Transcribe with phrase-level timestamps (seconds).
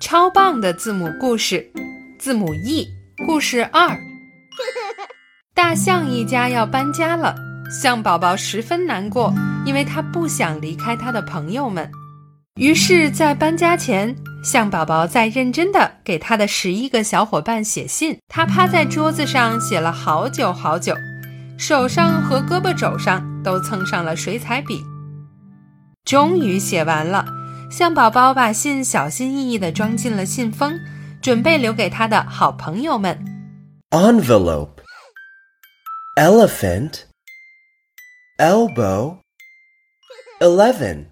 [0.00, 1.70] 超棒的字母故事，
[2.18, 2.88] 字母 E
[3.26, 3.98] 故事二。
[5.54, 7.34] 大象一家要搬家了，
[7.70, 9.34] 象宝宝十分难过，
[9.64, 11.90] 因为他不想离开他的朋友们。
[12.60, 18.18] 于是，在搬家前，象宝宝在认真的给他的十一个小伙伴写信。
[18.28, 20.94] 他趴在桌子上写了好久好久，
[21.56, 24.82] 手上和胳膊肘上都蹭上了水彩笔。
[26.04, 27.24] 终于写完了，
[27.78, 30.80] 象宝宝把信小心翼翼地装进了信封，
[31.22, 33.24] 准备留给他的好朋友们。
[33.90, 34.80] envelope,
[36.16, 37.02] elephant,
[38.38, 39.18] elbow,
[40.40, 41.10] eleven.